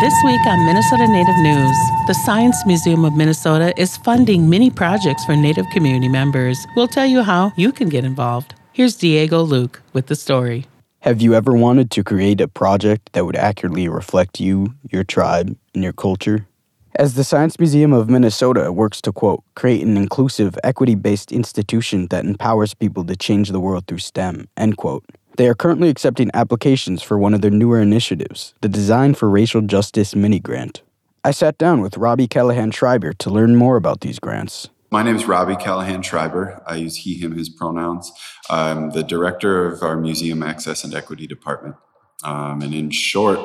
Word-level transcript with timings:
This 0.00 0.14
week 0.24 0.40
on 0.46 0.64
Minnesota 0.64 1.06
Native 1.06 1.36
News, 1.36 1.76
the 2.06 2.14
Science 2.14 2.64
Museum 2.64 3.04
of 3.04 3.14
Minnesota 3.14 3.78
is 3.78 3.98
funding 3.98 4.48
many 4.48 4.70
projects 4.70 5.26
for 5.26 5.36
Native 5.36 5.66
community 5.74 6.08
members. 6.08 6.66
We'll 6.74 6.88
tell 6.88 7.04
you 7.04 7.20
how 7.20 7.52
you 7.58 7.70
can 7.70 7.90
get 7.90 8.06
involved. 8.06 8.54
Here's 8.72 8.96
Diego 8.96 9.42
Luke 9.42 9.82
with 9.92 10.06
the 10.06 10.16
story. 10.16 10.64
Have 11.00 11.20
you 11.20 11.34
ever 11.34 11.52
wanted 11.52 11.90
to 11.90 12.02
create 12.02 12.40
a 12.40 12.48
project 12.48 13.12
that 13.12 13.26
would 13.26 13.36
accurately 13.36 13.88
reflect 13.88 14.40
you, 14.40 14.72
your 14.90 15.04
tribe, 15.04 15.54
and 15.74 15.84
your 15.84 15.92
culture? 15.92 16.46
As 16.94 17.12
the 17.12 17.22
Science 17.22 17.58
Museum 17.58 17.92
of 17.92 18.08
Minnesota 18.08 18.72
works 18.72 19.02
to, 19.02 19.12
quote, 19.12 19.44
create 19.54 19.82
an 19.82 19.98
inclusive, 19.98 20.58
equity 20.64 20.94
based 20.94 21.30
institution 21.30 22.06
that 22.06 22.24
empowers 22.24 22.72
people 22.72 23.04
to 23.04 23.16
change 23.16 23.50
the 23.50 23.60
world 23.60 23.86
through 23.86 23.98
STEM, 23.98 24.48
end 24.56 24.78
quote. 24.78 25.04
They 25.40 25.48
are 25.48 25.54
currently 25.54 25.88
accepting 25.88 26.30
applications 26.34 27.02
for 27.02 27.16
one 27.16 27.32
of 27.32 27.40
their 27.40 27.50
newer 27.50 27.80
initiatives, 27.80 28.52
the 28.60 28.68
Design 28.68 29.14
for 29.14 29.30
Racial 29.30 29.62
Justice 29.62 30.14
mini 30.14 30.38
grant. 30.38 30.82
I 31.24 31.30
sat 31.30 31.56
down 31.56 31.80
with 31.80 31.96
Robbie 31.96 32.28
Callahan 32.28 32.72
Schreiber 32.72 33.14
to 33.14 33.30
learn 33.30 33.56
more 33.56 33.76
about 33.76 34.02
these 34.02 34.18
grants. 34.18 34.68
My 34.90 35.02
name 35.02 35.16
is 35.16 35.24
Robbie 35.24 35.56
Callahan 35.56 36.02
Schreiber. 36.02 36.62
I 36.66 36.74
use 36.74 36.94
he, 36.94 37.14
him, 37.14 37.38
his 37.38 37.48
pronouns. 37.48 38.12
I'm 38.50 38.90
the 38.90 39.02
director 39.02 39.66
of 39.66 39.82
our 39.82 39.96
Museum 39.96 40.42
Access 40.42 40.84
and 40.84 40.94
Equity 40.94 41.26
Department. 41.26 41.76
Um, 42.22 42.60
and 42.60 42.74
in 42.74 42.90
short, 42.90 43.38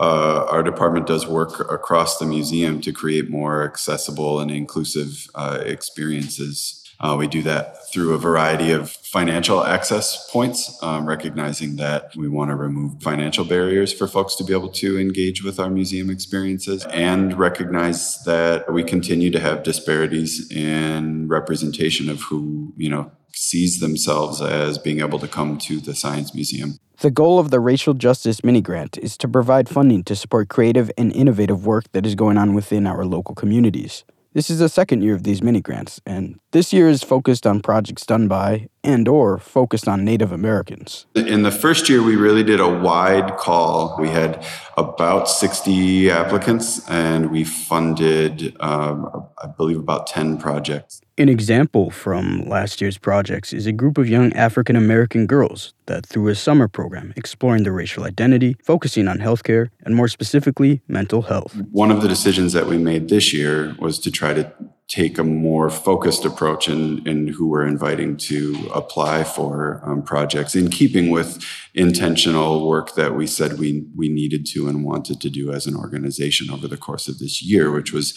uh, 0.00 0.46
our 0.46 0.62
department 0.62 1.06
does 1.06 1.26
work 1.26 1.70
across 1.70 2.16
the 2.16 2.24
museum 2.24 2.80
to 2.80 2.92
create 2.92 3.28
more 3.28 3.62
accessible 3.62 4.40
and 4.40 4.50
inclusive 4.50 5.28
uh, 5.34 5.58
experiences 5.66 6.81
uh, 7.02 7.16
we 7.18 7.26
do 7.26 7.42
that 7.42 7.90
through 7.92 8.14
a 8.14 8.18
variety 8.18 8.70
of 8.70 8.90
financial 8.90 9.64
access 9.64 10.30
points, 10.30 10.78
um, 10.82 11.04
recognizing 11.04 11.76
that 11.76 12.14
we 12.16 12.28
want 12.28 12.50
to 12.50 12.56
remove 12.56 13.02
financial 13.02 13.44
barriers 13.44 13.92
for 13.92 14.06
folks 14.06 14.34
to 14.36 14.44
be 14.44 14.52
able 14.52 14.70
to 14.70 14.98
engage 14.98 15.42
with 15.42 15.58
our 15.58 15.68
museum 15.68 16.08
experiences 16.08 16.86
and 16.86 17.38
recognize 17.38 18.22
that 18.24 18.72
we 18.72 18.82
continue 18.82 19.30
to 19.30 19.40
have 19.40 19.62
disparities 19.62 20.50
in 20.50 21.28
representation 21.28 22.08
of 22.08 22.22
who, 22.22 22.72
you 22.76 22.88
know, 22.88 23.10
sees 23.34 23.80
themselves 23.80 24.40
as 24.40 24.78
being 24.78 25.00
able 25.00 25.18
to 25.18 25.28
come 25.28 25.58
to 25.58 25.80
the 25.80 25.94
Science 25.94 26.34
Museum. 26.34 26.78
The 27.00 27.10
goal 27.10 27.38
of 27.40 27.50
the 27.50 27.58
Racial 27.58 27.94
Justice 27.94 28.44
Mini 28.44 28.60
Grant 28.60 28.96
is 28.98 29.16
to 29.18 29.28
provide 29.28 29.68
funding 29.68 30.04
to 30.04 30.14
support 30.14 30.48
creative 30.48 30.90
and 30.96 31.12
innovative 31.12 31.66
work 31.66 31.90
that 31.92 32.06
is 32.06 32.14
going 32.14 32.38
on 32.38 32.54
within 32.54 32.86
our 32.86 33.04
local 33.04 33.34
communities. 33.34 34.04
This 34.34 34.48
is 34.48 34.60
the 34.60 34.70
second 34.70 35.02
year 35.02 35.14
of 35.14 35.24
these 35.24 35.42
mini 35.42 35.60
grants, 35.60 36.00
and 36.06 36.40
this 36.52 36.72
year 36.72 36.88
is 36.88 37.02
focused 37.02 37.46
on 37.46 37.60
projects 37.60 38.06
done 38.06 38.28
by 38.28 38.68
and 38.82 39.06
or 39.06 39.36
focused 39.36 39.86
on 39.86 40.06
Native 40.06 40.32
Americans. 40.32 41.04
In 41.14 41.42
the 41.42 41.50
first 41.50 41.90
year, 41.90 42.02
we 42.02 42.16
really 42.16 42.42
did 42.42 42.58
a 42.58 42.66
wide 42.66 43.36
call. 43.36 43.94
We 44.00 44.08
had 44.08 44.42
about 44.76 45.28
60 45.28 46.10
applicants, 46.10 46.88
and 46.88 47.30
we 47.30 47.44
funded, 47.44 48.56
um, 48.60 49.26
I 49.42 49.46
believe, 49.46 49.78
about 49.78 50.06
10 50.06 50.38
projects. 50.38 51.00
An 51.18 51.28
example 51.28 51.90
from 51.90 52.48
last 52.48 52.80
year's 52.80 52.96
projects 52.96 53.52
is 53.52 53.66
a 53.66 53.72
group 53.72 53.98
of 53.98 54.08
young 54.08 54.32
African 54.32 54.76
American 54.76 55.26
girls 55.26 55.74
that, 55.86 56.06
through 56.06 56.28
a 56.28 56.34
summer 56.34 56.68
program 56.68 57.12
exploring 57.16 57.64
their 57.64 57.72
racial 57.72 58.04
identity, 58.04 58.56
focusing 58.62 59.08
on 59.08 59.18
healthcare, 59.18 59.68
and 59.84 59.94
more 59.94 60.08
specifically, 60.08 60.80
mental 60.88 61.22
health. 61.22 61.54
One 61.70 61.90
of 61.90 62.00
the 62.00 62.08
decisions 62.08 62.54
that 62.54 62.66
we 62.66 62.78
made 62.78 63.10
this 63.10 63.32
year 63.32 63.76
was 63.78 63.98
to 64.00 64.10
try 64.10 64.32
to 64.32 64.52
take 64.92 65.16
a 65.16 65.24
more 65.24 65.70
focused 65.70 66.22
approach 66.26 66.68
in, 66.68 67.06
in 67.08 67.26
who 67.26 67.48
we're 67.48 67.66
inviting 67.66 68.14
to 68.14 68.70
apply 68.74 69.24
for 69.24 69.80
um, 69.86 70.02
projects 70.02 70.54
in 70.54 70.68
keeping 70.68 71.08
with 71.08 71.42
intentional 71.72 72.68
work 72.68 72.94
that 72.94 73.14
we 73.14 73.26
said 73.26 73.58
we, 73.58 73.86
we 73.96 74.10
needed 74.10 74.44
to 74.44 74.68
and 74.68 74.84
wanted 74.84 75.18
to 75.18 75.30
do 75.30 75.50
as 75.50 75.66
an 75.66 75.74
organization 75.74 76.50
over 76.50 76.68
the 76.68 76.76
course 76.76 77.08
of 77.08 77.18
this 77.20 77.42
year, 77.42 77.70
which 77.70 77.90
was 77.90 78.12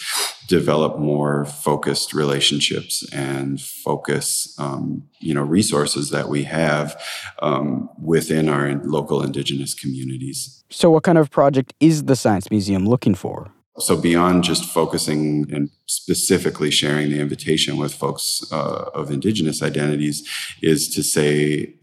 develop 0.49 0.99
more 0.99 1.45
focused 1.45 2.13
relationships 2.13 3.07
and 3.13 3.61
focus, 3.61 4.53
um, 4.59 5.01
you 5.21 5.33
know, 5.33 5.43
resources 5.43 6.09
that 6.09 6.27
we 6.27 6.43
have 6.43 7.01
um, 7.41 7.89
within 7.97 8.49
our 8.49 8.73
local 8.83 9.23
indigenous 9.23 9.73
communities. 9.73 10.61
So 10.69 10.91
what 10.91 11.03
kind 11.03 11.17
of 11.17 11.31
project 11.31 11.73
is 11.79 12.03
the 12.03 12.17
Science 12.17 12.51
Museum 12.51 12.85
looking 12.85 13.15
for? 13.15 13.49
So 13.77 13.97
beyond 13.97 14.43
just 14.43 14.65
focusing 14.65 15.51
and 15.53 15.69
specifically 15.85 16.71
sharing 16.71 17.09
the 17.09 17.19
invitation 17.19 17.77
with 17.77 17.93
folks 17.93 18.41
uh, 18.51 18.89
of 18.93 19.11
indigenous 19.11 19.61
identities 19.61 20.27
is 20.61 20.87
to 20.89 21.03
say 21.03 21.73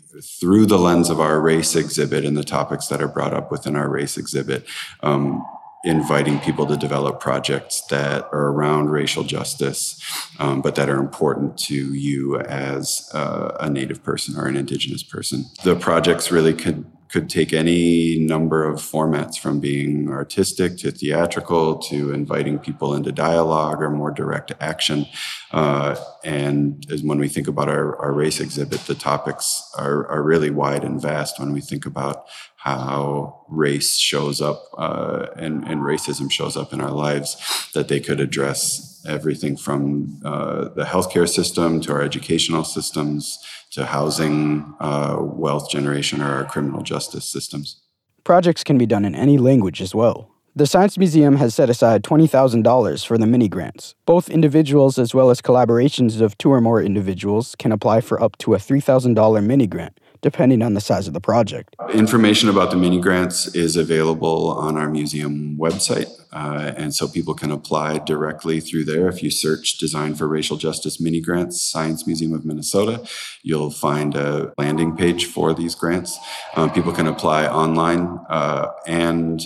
through 0.40 0.66
the 0.66 0.78
lens 0.78 1.10
of 1.10 1.20
our 1.20 1.40
race 1.40 1.76
exhibit 1.76 2.24
and 2.24 2.36
the 2.36 2.44
topics 2.44 2.86
that 2.88 3.02
are 3.02 3.08
brought 3.08 3.34
up 3.34 3.50
within 3.50 3.76
our 3.76 3.88
race 3.88 4.16
exhibit 4.16 4.66
um, 5.02 5.44
inviting 5.84 6.38
people 6.40 6.66
to 6.66 6.76
develop 6.76 7.20
projects 7.20 7.82
that 7.90 8.22
are 8.32 8.48
around 8.48 8.90
racial 8.90 9.24
justice, 9.24 10.00
um, 10.38 10.62
but 10.62 10.76
that 10.76 10.88
are 10.88 10.98
important 10.98 11.58
to 11.58 11.94
you 11.94 12.38
as 12.40 13.10
uh, 13.12 13.56
a 13.60 13.68
Native 13.68 14.02
person 14.02 14.36
or 14.36 14.46
an 14.46 14.56
Indigenous 14.56 15.02
person. 15.02 15.44
The 15.64 15.74
projects 15.74 16.30
really 16.30 16.54
could 16.54 16.84
could 17.12 17.28
take 17.28 17.52
any 17.52 18.18
number 18.18 18.64
of 18.64 18.80
formats 18.80 19.38
from 19.38 19.60
being 19.60 20.08
artistic 20.08 20.78
to 20.78 20.90
theatrical 20.90 21.78
to 21.78 22.10
inviting 22.12 22.58
people 22.58 22.94
into 22.94 23.12
dialogue 23.12 23.82
or 23.82 23.90
more 23.90 24.10
direct 24.10 24.50
action. 24.60 25.06
Uh, 25.50 25.94
and 26.24 26.86
when 27.02 27.18
we 27.18 27.28
think 27.28 27.46
about 27.46 27.68
our, 27.68 27.96
our 27.98 28.12
race 28.12 28.40
exhibit, 28.40 28.80
the 28.86 28.94
topics 28.94 29.62
are, 29.76 30.08
are 30.08 30.22
really 30.22 30.50
wide 30.50 30.84
and 30.84 31.02
vast 31.02 31.38
when 31.38 31.52
we 31.52 31.60
think 31.60 31.84
about 31.84 32.24
how 32.56 33.44
race 33.48 33.98
shows 33.98 34.40
up 34.40 34.64
uh, 34.78 35.26
and, 35.36 35.64
and 35.64 35.82
racism 35.82 36.30
shows 36.30 36.56
up 36.56 36.72
in 36.72 36.80
our 36.80 36.92
lives, 36.92 37.36
that 37.74 37.88
they 37.88 38.00
could 38.00 38.20
address 38.20 38.91
everything 39.06 39.56
from 39.56 40.20
uh, 40.24 40.68
the 40.70 40.84
healthcare 40.84 41.28
system 41.28 41.80
to 41.82 41.92
our 41.92 42.02
educational 42.02 42.64
systems 42.64 43.38
to 43.72 43.86
housing, 43.86 44.74
uh, 44.80 45.16
wealth 45.20 45.70
generation, 45.70 46.20
or 46.20 46.32
our 46.32 46.44
criminal 46.44 46.82
justice 46.82 47.24
systems. 47.24 47.80
Projects 48.24 48.62
can 48.62 48.78
be 48.78 48.86
done 48.86 49.04
in 49.04 49.14
any 49.14 49.38
language 49.38 49.80
as 49.80 49.94
well. 49.94 50.32
The 50.54 50.66
Science 50.66 50.98
Museum 50.98 51.36
has 51.36 51.54
set 51.54 51.70
aside 51.70 52.02
$20,000 52.02 53.06
for 53.06 53.16
the 53.16 53.26
mini 53.26 53.48
grants. 53.48 53.94
Both 54.04 54.28
individuals 54.28 54.98
as 54.98 55.14
well 55.14 55.30
as 55.30 55.40
collaborations 55.40 56.20
of 56.20 56.36
two 56.36 56.52
or 56.52 56.60
more 56.60 56.82
individuals 56.82 57.56
can 57.58 57.72
apply 57.72 58.02
for 58.02 58.22
up 58.22 58.36
to 58.38 58.52
a 58.52 58.58
$3,000 58.58 59.42
mini 59.46 59.66
grant, 59.66 59.98
depending 60.20 60.60
on 60.60 60.74
the 60.74 60.80
size 60.82 61.08
of 61.08 61.14
the 61.14 61.22
project. 61.22 61.74
Information 61.94 62.50
about 62.50 62.70
the 62.70 62.76
mini 62.76 63.00
grants 63.00 63.54
is 63.54 63.76
available 63.76 64.50
on 64.50 64.76
our 64.76 64.90
museum 64.90 65.56
website, 65.56 66.10
uh, 66.32 66.72
and 66.76 66.94
so 66.94 67.06
people 67.08 67.34
can 67.34 67.50
apply 67.50 67.98
directly 67.98 68.60
through 68.60 68.84
there. 68.84 69.08
If 69.08 69.22
you 69.22 69.30
search 69.30 69.78
Design 69.78 70.14
for 70.14 70.26
Racial 70.26 70.56
Justice 70.56 71.00
Mini 71.00 71.20
Grants, 71.20 71.62
Science 71.62 72.06
Museum 72.06 72.32
of 72.32 72.44
Minnesota, 72.44 73.06
you'll 73.42 73.70
find 73.70 74.14
a 74.14 74.52
landing 74.58 74.96
page 74.96 75.26
for 75.26 75.52
these 75.52 75.74
grants. 75.74 76.18
Um, 76.56 76.70
people 76.70 76.92
can 76.92 77.06
apply 77.06 77.46
online 77.46 78.18
uh, 78.30 78.68
and 78.86 79.40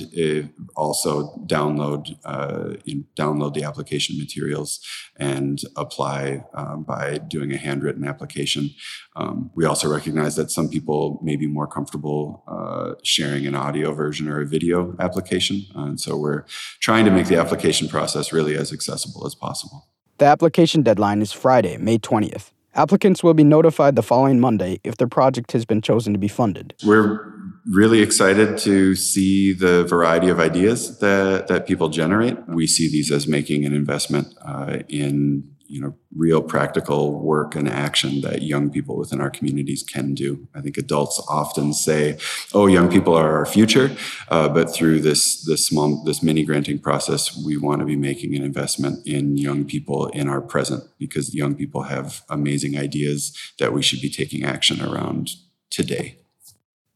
also 0.77 1.37
download 1.47 2.17
uh, 2.25 2.77
download 3.17 3.55
the 3.55 3.65
application 3.65 4.19
materials 4.19 4.81
and 5.17 5.63
apply 5.77 6.45
um, 6.55 6.85
by 6.85 7.19
doing 7.19 7.53
a 7.53 7.57
handwritten 7.57 8.07
application. 8.07 8.71
Um, 9.17 9.51
we 9.55 9.65
also 9.65 9.89
recognize 9.89 10.37
that 10.37 10.51
some 10.51 10.69
people 10.69 11.21
may 11.23 11.37
be 11.37 11.47
more 11.47 11.67
comfortable 11.67 12.45
uh, 12.47 12.95
sharing 13.03 13.47
an 13.47 13.55
audio 13.55 13.93
version 13.93 14.29
or 14.29 14.41
a 14.41 14.47
video 14.47 14.95
application. 15.01 15.63
Uh, 15.75 15.85
and 15.85 16.01
so 16.01 16.17
we're 16.17 16.45
trying 16.81 17.05
to 17.05 17.11
make 17.11 17.27
the 17.27 17.37
application 17.37 17.89
process 17.89 18.33
really 18.33 18.57
as 18.57 18.73
accessible 18.73 19.27
as 19.27 19.35
possible. 19.35 19.89
The 20.19 20.27
application 20.27 20.83
deadline 20.83 21.21
is 21.21 21.33
Friday, 21.33 21.77
May 21.77 21.99
20th. 21.99 22.53
Applicants 22.75 23.23
will 23.23 23.35
be 23.35 23.45
notified 23.45 23.97
the 23.97 24.03
following 24.03 24.39
Monday 24.39 24.81
if 24.85 24.97
their 24.99 25.09
project 25.09 25.53
has 25.53 25.65
been 25.65 25.81
chosen 25.81 26.13
to 26.13 26.19
be 26.19 26.29
funded. 26.29 26.75
We're 26.85 27.33
really 27.67 28.01
excited 28.01 28.59
to 28.59 28.95
see 28.95 29.53
the 29.53 29.85
variety 29.85 30.29
of 30.29 30.39
ideas 30.39 30.99
that, 30.99 31.49
that 31.49 31.67
people 31.67 31.89
generate. 31.89 32.37
We 32.49 32.67
see 32.67 32.91
these 32.91 33.11
as 33.11 33.27
making 33.27 33.65
an 33.65 33.75
investment 33.75 34.29
uh, 34.43 34.79
in 34.89 35.56
you 35.69 35.81
know 35.81 35.95
real 36.15 36.43
practical 36.43 37.21
work 37.21 37.55
and 37.55 37.69
action 37.69 38.21
that 38.21 38.43
young 38.43 38.71
people 38.71 38.97
within 38.97 39.21
our 39.21 39.31
communities 39.31 39.83
can 39.83 40.15
do. 40.15 40.49
I 40.55 40.61
think 40.61 40.77
adults 40.77 41.23
often 41.29 41.73
say 41.73 42.19
oh 42.55 42.67
young 42.67 42.89
people 42.91 43.15
are 43.15 43.37
our 43.37 43.47
future 43.47 43.95
uh, 44.29 44.49
but 44.49 44.73
through 44.73 45.01
this 45.01 45.45
this 45.45 45.67
small 45.67 46.03
this 46.05 46.23
mini 46.23 46.45
granting 46.45 46.79
process 46.79 47.37
we 47.45 47.57
want 47.57 47.81
to 47.81 47.87
be 47.87 47.97
making 47.97 48.35
an 48.35 48.43
investment 48.43 49.07
in 49.07 49.37
young 49.37 49.65
people 49.65 50.07
in 50.09 50.29
our 50.29 50.41
present 50.41 50.85
because 50.99 51.35
young 51.35 51.55
people 51.55 51.83
have 51.83 52.23
amazing 52.29 52.79
ideas 52.79 53.37
that 53.59 53.73
we 53.73 53.83
should 53.83 54.01
be 54.01 54.11
taking 54.11 54.45
action 54.45 54.81
around 54.81 55.31
today. 55.71 56.19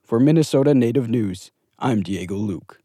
For 0.05 0.19
minnesota 0.19 0.75
native 0.75 1.09
news 1.09 1.51
i'm 1.79 2.03
diego 2.03 2.35
luke 2.35 2.80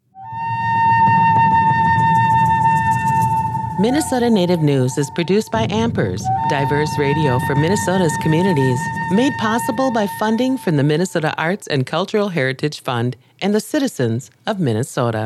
Minnesota 3.78 4.30
Native 4.30 4.62
News 4.62 4.98
is 4.98 5.12
produced 5.16 5.52
by 5.52 5.68
Ampers, 5.68 6.24
diverse 6.48 6.98
radio 6.98 7.40
for 7.40 7.56
Minnesota's 7.56 8.16
communities, 8.22 8.80
made 9.12 9.34
possible 9.38 9.92
by 9.92 10.08
funding 10.18 10.58
from 10.58 10.78
the 10.78 10.84
Minnesota 10.84 11.36
Arts 11.38 11.68
and 11.68 11.86
Cultural 11.86 12.30
Heritage 12.30 12.80
Fund 12.80 13.18
and 13.42 13.54
the 13.54 13.60
citizens 13.60 14.32
of 14.48 14.62
Minnesota. 14.62 15.24